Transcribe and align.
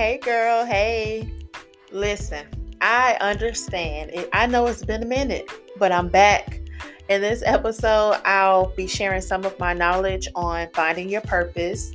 Hey, 0.00 0.16
girl. 0.16 0.64
Hey. 0.64 1.30
Listen, 1.92 2.46
I 2.80 3.18
understand. 3.20 4.12
I 4.32 4.46
know 4.46 4.66
it's 4.66 4.82
been 4.82 5.02
a 5.02 5.06
minute, 5.06 5.50
but 5.78 5.92
I'm 5.92 6.08
back. 6.08 6.58
In 7.10 7.20
this 7.20 7.42
episode, 7.44 8.18
I'll 8.24 8.68
be 8.74 8.86
sharing 8.86 9.20
some 9.20 9.44
of 9.44 9.58
my 9.58 9.74
knowledge 9.74 10.26
on 10.34 10.68
finding 10.72 11.10
your 11.10 11.20
purpose. 11.20 11.92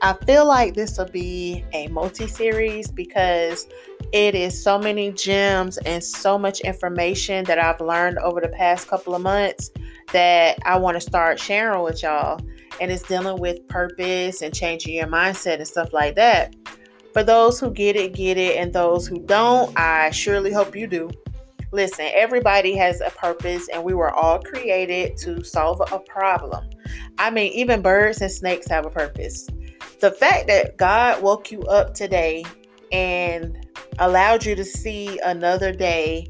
I 0.00 0.12
feel 0.26 0.46
like 0.46 0.74
this 0.74 0.96
will 0.96 1.06
be 1.08 1.64
a 1.72 1.88
multi 1.88 2.28
series 2.28 2.88
because 2.88 3.66
it 4.12 4.36
is 4.36 4.62
so 4.62 4.78
many 4.78 5.10
gems 5.10 5.76
and 5.78 6.04
so 6.04 6.38
much 6.38 6.60
information 6.60 7.44
that 7.46 7.58
I've 7.58 7.80
learned 7.80 8.20
over 8.20 8.40
the 8.40 8.50
past 8.50 8.86
couple 8.86 9.12
of 9.12 9.22
months 9.22 9.72
that 10.12 10.56
I 10.64 10.78
want 10.78 10.94
to 10.94 11.00
start 11.00 11.40
sharing 11.40 11.82
with 11.82 12.04
y'all. 12.04 12.40
And 12.80 12.92
it's 12.92 13.02
dealing 13.02 13.40
with 13.40 13.66
purpose 13.66 14.40
and 14.40 14.54
changing 14.54 14.94
your 14.94 15.08
mindset 15.08 15.56
and 15.56 15.66
stuff 15.66 15.92
like 15.92 16.14
that. 16.14 16.54
For 17.12 17.22
those 17.22 17.58
who 17.58 17.70
get 17.70 17.96
it, 17.96 18.14
get 18.14 18.36
it. 18.36 18.56
And 18.56 18.72
those 18.72 19.06
who 19.06 19.18
don't, 19.20 19.76
I 19.78 20.10
surely 20.10 20.52
hope 20.52 20.76
you 20.76 20.86
do. 20.86 21.10
Listen, 21.72 22.08
everybody 22.14 22.76
has 22.76 23.00
a 23.00 23.10
purpose, 23.10 23.68
and 23.68 23.84
we 23.84 23.94
were 23.94 24.10
all 24.10 24.40
created 24.40 25.16
to 25.18 25.44
solve 25.44 25.80
a 25.92 25.98
problem. 26.00 26.68
I 27.18 27.30
mean, 27.30 27.52
even 27.52 27.80
birds 27.80 28.20
and 28.20 28.30
snakes 28.30 28.66
have 28.68 28.86
a 28.86 28.90
purpose. 28.90 29.48
The 30.00 30.10
fact 30.10 30.48
that 30.48 30.76
God 30.76 31.22
woke 31.22 31.52
you 31.52 31.62
up 31.62 31.94
today 31.94 32.44
and 32.90 33.66
allowed 33.98 34.44
you 34.44 34.56
to 34.56 34.64
see 34.64 35.20
another 35.20 35.72
day 35.72 36.26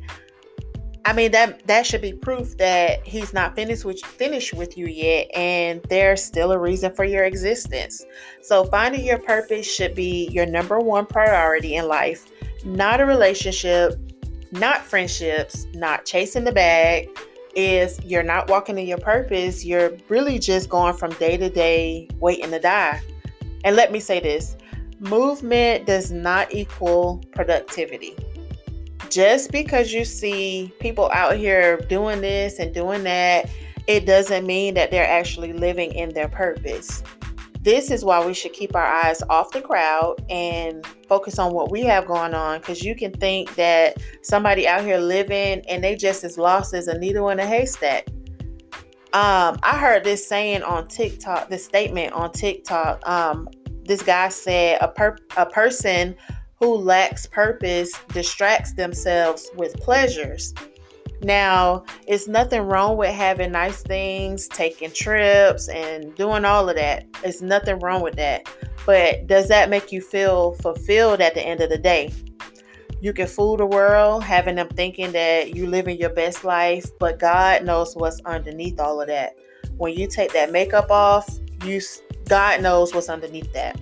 I 1.11 1.13
mean 1.13 1.33
that 1.33 1.67
that 1.67 1.87
should 1.87 2.03
be 2.03 2.13
proof 2.13 2.57
that 2.59 3.05
he's 3.05 3.33
not 3.33 3.57
finished 3.57 3.85
with 3.85 4.01
finished 4.01 4.55
with 4.55 4.79
you 4.79 4.87
yet 4.87 5.27
and 5.35 5.83
there's 5.89 6.23
still 6.23 6.53
a 6.53 6.59
reason 6.59 6.95
for 6.95 7.05
your 7.05 7.25
existence. 7.25 8.07
So 8.43 8.65
finding 8.67 9.05
your 9.05 9.19
purpose 9.19 9.67
should 9.67 9.97
be 9.97 10.29
your 10.29 10.47
number 10.47 10.79
one 10.79 11.07
priority 11.07 11.75
in 11.75 11.89
life, 11.89 12.27
not 12.65 13.01
a 13.01 13.07
relationship, 13.07 13.95
not 14.53 14.83
friendships, 14.83 15.67
not 15.75 16.05
chasing 16.05 16.45
the 16.45 16.53
bag. 16.53 17.09
If 17.57 17.99
you're 18.05 18.23
not 18.23 18.49
walking 18.49 18.79
in 18.79 18.87
your 18.87 18.99
purpose, 18.99 19.65
you're 19.65 19.97
really 20.09 20.39
just 20.39 20.69
going 20.69 20.95
from 20.95 21.11
day 21.15 21.37
to 21.37 21.51
day 21.51 22.07
waiting 22.21 22.53
to 22.53 22.61
die. 22.61 23.01
And 23.65 23.75
let 23.75 23.91
me 23.91 23.99
say 23.99 24.21
this, 24.21 24.57
movement 25.01 25.87
does 25.87 26.13
not 26.13 26.55
equal 26.55 27.21
productivity 27.33 28.15
just 29.11 29.51
because 29.51 29.93
you 29.93 30.05
see 30.05 30.73
people 30.81 31.11
out 31.13 31.37
here 31.37 31.79
doing 31.89 32.21
this 32.21 32.59
and 32.59 32.73
doing 32.73 33.03
that, 33.05 33.51
it 33.87 34.07
doesn't 34.07 34.47
mean 34.47 34.75
that 34.75 34.91
they're 34.91 35.09
actually 35.09 35.53
living 35.53 35.93
in 35.93 36.15
their 36.15 36.29
purpose. 36.29 37.03
This 37.63 37.91
is 37.91 38.05
why 38.05 38.25
we 38.25 38.33
should 38.33 38.55
keep 38.55 38.75
our 38.75 38.87
eyes 38.87 39.23
off 39.29 39.51
the 39.51 39.61
crowd 39.61 40.17
and 40.31 40.87
focus 41.09 41.39
on 41.39 41.53
what 41.53 41.71
we 41.71 41.83
have 41.83 42.07
going 42.07 42.33
on 42.33 42.61
because 42.61 42.83
you 42.83 42.95
can 42.95 43.13
think 43.13 43.55
that 43.57 43.99
somebody 44.23 44.67
out 44.67 44.83
here 44.83 44.97
living 44.97 45.63
and 45.69 45.85
they 45.85 45.95
just 45.95 46.25
as 46.25 46.39
lost 46.39 46.73
as 46.73 46.89
a 46.89 46.97
needle 46.97 47.29
in 47.29 47.39
a 47.39 47.47
haystack. 47.47 48.07
Um, 49.13 49.59
I 49.63 49.77
heard 49.77 50.05
this 50.05 50.27
saying 50.27 50.63
on 50.63 50.89
TikTok, 50.89 51.51
this 51.51 51.65
statement 51.65 52.15
on 52.15 52.33
TikTok. 52.33 53.07
Um, 53.07 53.49
this 53.85 54.03
guy 54.03 54.29
said 54.29 54.79
a 54.81 54.89
per- 54.89 55.19
a 55.37 55.45
person 55.45 56.15
who 56.61 56.77
lacks 56.77 57.27
purpose 57.27 57.93
distracts 58.09 58.75
themselves 58.75 59.51
with 59.57 59.75
pleasures. 59.81 60.55
Now, 61.23 61.85
it's 62.07 62.29
nothing 62.29 62.63
wrong 62.63 62.97
with 62.97 63.15
having 63.15 63.53
nice 63.53 63.83
things, 63.83 64.47
taking 64.49 64.91
trips, 64.91 65.69
and 65.69 66.15
doing 66.15 66.45
all 66.45 66.69
of 66.69 66.77
that. 66.77 67.07
It's 67.25 67.43
nothing 67.43 67.79
wrong 67.81 68.03
with 68.03 68.17
that. 68.17 68.49
But 68.87 69.27
does 69.27 69.49
that 69.49 69.69
make 69.69 69.93
you 69.93 70.01
feel 70.01 70.55
fulfilled 70.55 71.21
at 71.21 71.35
the 71.35 71.43
end 71.43 71.61
of 71.61 71.69
the 71.69 71.79
day? 71.79 72.13
You 73.03 73.13
can 73.13 73.27
fool 73.27 73.57
the 73.57 73.67
world, 73.67 74.23
having 74.23 74.57
them 74.57 74.69
thinking 74.69 75.13
that 75.13 75.55
you're 75.55 75.69
living 75.69 75.99
your 75.99 76.11
best 76.11 76.45
life, 76.45 76.87
but 76.99 77.19
God 77.19 77.65
knows 77.65 77.97
what's 77.97 78.21
underneath 78.27 78.79
all 78.79 79.01
of 79.01 79.09
that. 79.09 79.39
When 79.77 79.95
you 79.95 80.07
take 80.07 80.33
that 80.35 80.53
makeup 80.53 80.91
off, 80.91 81.39
you 81.65 81.81
God 82.29 82.63
knows 82.63 82.95
what's 82.95 83.09
underneath 83.09 83.53
that. 83.55 83.81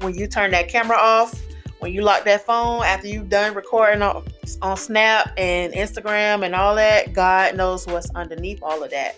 When 0.00 0.14
you 0.14 0.26
turn 0.26 0.50
that 0.52 0.68
camera 0.68 0.96
off, 0.98 1.42
when 1.80 1.92
you 1.92 2.02
lock 2.02 2.24
that 2.24 2.44
phone 2.44 2.82
after 2.82 3.06
you've 3.06 3.28
done 3.28 3.54
recording 3.54 4.02
on, 4.02 4.24
on 4.62 4.76
Snap 4.76 5.32
and 5.36 5.72
Instagram 5.72 6.44
and 6.44 6.54
all 6.54 6.74
that, 6.74 7.12
God 7.12 7.56
knows 7.56 7.86
what's 7.86 8.10
underneath 8.10 8.60
all 8.62 8.82
of 8.82 8.90
that. 8.90 9.16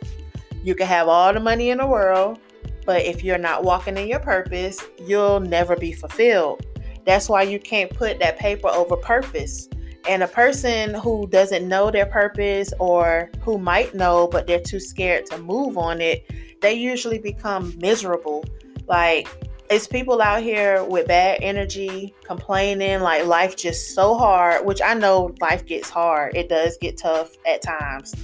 You 0.62 0.74
can 0.74 0.86
have 0.86 1.08
all 1.08 1.32
the 1.32 1.40
money 1.40 1.70
in 1.70 1.78
the 1.78 1.86
world, 1.86 2.38
but 2.84 3.02
if 3.02 3.24
you're 3.24 3.38
not 3.38 3.64
walking 3.64 3.96
in 3.96 4.08
your 4.08 4.20
purpose, 4.20 4.84
you'll 5.06 5.40
never 5.40 5.74
be 5.74 5.92
fulfilled. 5.92 6.66
That's 7.06 7.28
why 7.28 7.42
you 7.42 7.58
can't 7.58 7.90
put 7.90 8.18
that 8.18 8.38
paper 8.38 8.68
over 8.68 8.96
purpose. 8.96 9.68
And 10.08 10.22
a 10.22 10.28
person 10.28 10.94
who 10.94 11.26
doesn't 11.28 11.66
know 11.66 11.90
their 11.90 12.06
purpose 12.06 12.72
or 12.78 13.30
who 13.40 13.58
might 13.58 13.94
know 13.94 14.26
but 14.26 14.46
they're 14.46 14.60
too 14.60 14.80
scared 14.80 15.26
to 15.26 15.38
move 15.38 15.78
on 15.78 16.00
it, 16.00 16.30
they 16.60 16.74
usually 16.74 17.18
become 17.18 17.74
miserable. 17.78 18.44
Like 18.86 19.28
it's 19.70 19.86
people 19.86 20.20
out 20.20 20.42
here 20.42 20.84
with 20.84 21.06
bad 21.06 21.38
energy 21.40 22.12
complaining 22.24 23.00
like 23.00 23.24
life 23.24 23.56
just 23.56 23.94
so 23.94 24.18
hard 24.18 24.66
which 24.66 24.82
i 24.82 24.92
know 24.94 25.32
life 25.40 25.64
gets 25.64 25.88
hard. 25.88 26.36
It 26.36 26.48
does 26.48 26.76
get 26.78 26.96
tough 26.96 27.36
at 27.46 27.62
times. 27.62 28.14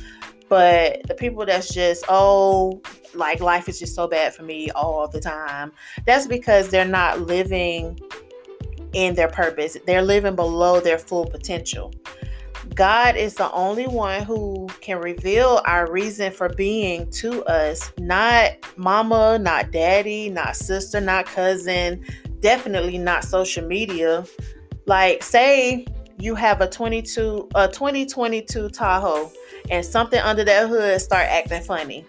But 0.48 1.02
the 1.08 1.14
people 1.14 1.44
that's 1.44 1.72
just 1.72 2.04
oh 2.08 2.80
like 3.14 3.40
life 3.40 3.68
is 3.68 3.78
just 3.78 3.94
so 3.94 4.06
bad 4.06 4.34
for 4.34 4.42
me 4.42 4.70
all 4.70 5.08
the 5.08 5.20
time 5.20 5.72
that's 6.04 6.26
because 6.26 6.68
they're 6.68 6.84
not 6.84 7.22
living 7.22 7.98
in 8.92 9.14
their 9.14 9.28
purpose. 9.28 9.76
They're 9.86 10.02
living 10.02 10.36
below 10.36 10.80
their 10.80 10.98
full 10.98 11.26
potential 11.26 11.92
God 12.76 13.16
is 13.16 13.34
the 13.34 13.50
only 13.52 13.86
one 13.86 14.22
who 14.22 14.68
can 14.82 14.98
reveal 14.98 15.62
our 15.64 15.90
reason 15.90 16.30
for 16.30 16.50
being 16.50 17.10
to 17.12 17.42
us, 17.46 17.90
not 17.98 18.52
mama, 18.76 19.38
not 19.38 19.70
daddy, 19.70 20.28
not 20.28 20.56
sister, 20.56 21.00
not 21.00 21.24
cousin, 21.24 22.04
definitely 22.40 22.98
not 22.98 23.24
social 23.24 23.66
media. 23.66 24.26
Like, 24.84 25.22
say 25.22 25.86
you 26.18 26.34
have 26.34 26.60
a 26.60 26.68
22 26.68 27.48
a 27.54 27.66
2022 27.66 28.68
Tahoe 28.68 29.30
and 29.70 29.84
something 29.84 30.20
under 30.20 30.44
that 30.44 30.68
hood 30.68 31.00
start 31.00 31.28
acting 31.30 31.62
funny. 31.62 32.04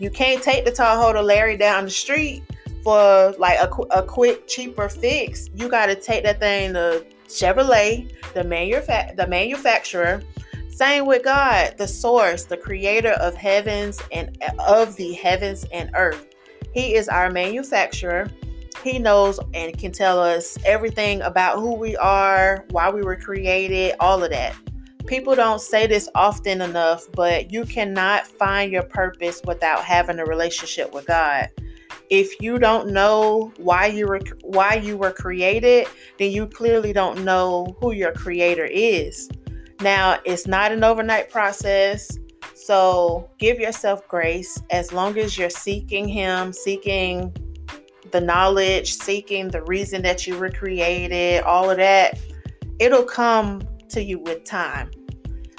You 0.00 0.10
can't 0.10 0.42
take 0.42 0.64
the 0.64 0.72
Tahoe 0.72 1.12
to 1.12 1.22
Larry 1.22 1.56
down 1.56 1.84
the 1.84 1.90
street 1.92 2.42
for 2.82 3.34
like 3.38 3.58
a, 3.58 3.68
a 3.90 4.02
quick 4.02 4.48
cheaper 4.48 4.88
fix. 4.88 5.50
You 5.54 5.68
got 5.68 5.86
to 5.86 5.94
take 5.94 6.24
that 6.24 6.40
thing 6.40 6.74
to 6.74 7.04
Chevrolet, 7.28 8.12
the, 8.34 8.44
manufa- 8.44 9.14
the 9.16 9.26
manufacturer. 9.26 10.22
Same 10.68 11.06
with 11.06 11.22
God, 11.22 11.76
the 11.78 11.86
source, 11.86 12.44
the 12.44 12.56
creator 12.56 13.12
of 13.12 13.34
heavens 13.34 14.00
and 14.10 14.36
of 14.58 14.96
the 14.96 15.12
heavens 15.12 15.64
and 15.72 15.90
earth. 15.94 16.26
He 16.72 16.94
is 16.94 17.08
our 17.08 17.30
manufacturer. 17.30 18.30
He 18.82 18.98
knows 18.98 19.38
and 19.54 19.78
can 19.78 19.92
tell 19.92 20.18
us 20.18 20.58
everything 20.64 21.20
about 21.22 21.60
who 21.60 21.74
we 21.74 21.96
are, 21.98 22.64
why 22.70 22.90
we 22.90 23.02
were 23.02 23.16
created, 23.16 23.94
all 24.00 24.24
of 24.24 24.30
that. 24.30 24.56
People 25.06 25.34
don't 25.34 25.60
say 25.60 25.86
this 25.86 26.08
often 26.14 26.60
enough, 26.60 27.06
but 27.12 27.52
you 27.52 27.64
cannot 27.64 28.26
find 28.26 28.72
your 28.72 28.82
purpose 28.84 29.40
without 29.44 29.84
having 29.84 30.18
a 30.18 30.24
relationship 30.24 30.92
with 30.92 31.06
God 31.06 31.48
if 32.12 32.42
you 32.42 32.58
don't 32.58 32.90
know 32.90 33.50
why 33.56 33.86
you 33.86 34.06
were 34.06 34.20
why 34.42 34.74
you 34.74 34.98
were 34.98 35.12
created, 35.12 35.88
then 36.18 36.30
you 36.30 36.46
clearly 36.46 36.92
don't 36.92 37.24
know 37.24 37.74
who 37.80 37.92
your 37.92 38.12
creator 38.12 38.66
is. 38.66 39.30
Now, 39.80 40.18
it's 40.26 40.46
not 40.46 40.72
an 40.72 40.84
overnight 40.84 41.30
process. 41.30 42.18
So, 42.54 43.30
give 43.38 43.58
yourself 43.58 44.06
grace 44.08 44.62
as 44.70 44.92
long 44.92 45.18
as 45.18 45.38
you're 45.38 45.48
seeking 45.48 46.06
him, 46.06 46.52
seeking 46.52 47.34
the 48.10 48.20
knowledge, 48.20 48.92
seeking 48.92 49.48
the 49.48 49.62
reason 49.62 50.02
that 50.02 50.26
you 50.26 50.38
were 50.38 50.50
created, 50.50 51.42
all 51.44 51.70
of 51.70 51.78
that. 51.78 52.20
It'll 52.78 53.04
come 53.04 53.62
to 53.88 54.02
you 54.02 54.18
with 54.18 54.44
time. 54.44 54.90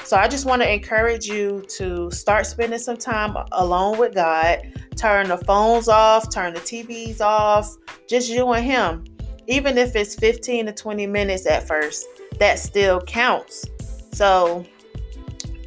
So 0.06 0.18
I 0.18 0.28
just 0.28 0.46
want 0.46 0.62
to 0.62 0.72
encourage 0.72 1.26
you 1.26 1.64
to 1.78 2.12
start 2.12 2.46
spending 2.46 2.80
some 2.80 2.98
time 2.98 3.38
alone 3.54 3.98
with 3.98 4.14
God. 4.14 4.62
Turn 4.96 5.30
the 5.30 5.38
phones 5.38 5.88
off, 5.88 6.30
turn 6.30 6.54
the 6.54 6.60
TVs 6.60 7.22
off, 7.22 7.76
just 8.08 8.30
you 8.30 8.52
and 8.52 8.66
Him. 8.66 9.06
Even 9.48 9.78
if 9.78 9.96
it's 9.96 10.16
15 10.16 10.68
to 10.68 10.74
20 10.74 11.08
minutes 11.08 11.46
at 11.46 11.68
first, 11.68 12.06
that 12.40 12.60
still 12.60 13.02
counts. 13.02 13.66
So 14.12 14.66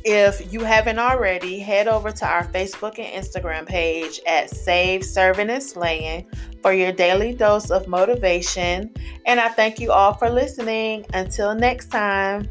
if 0.05 0.53
you 0.53 0.61
haven't 0.61 1.00
already, 1.00 1.59
head 1.59 1.88
over 1.88 2.12
to 2.12 2.27
our 2.27 2.47
Facebook 2.47 2.99
and 2.99 3.25
Instagram 3.25 3.67
page 3.67 4.21
at 4.27 4.50
Saved 4.50 5.05
Serving 5.05 5.50
and 5.50 5.62
Slaying 5.62 6.27
for 6.62 6.73
your 6.73 6.93
daily 6.93 7.35
dose 7.35 7.71
of 7.71 7.88
motivation. 7.88 8.93
And 9.27 9.41
I 9.41 9.49
thank 9.49 9.81
you 9.81 9.91
all 9.91 10.15
for 10.15 10.31
listening. 10.31 11.06
Until 11.12 11.55
next 11.55 11.91
time. 11.91 12.49